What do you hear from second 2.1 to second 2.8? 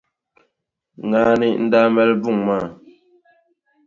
buŋa maa.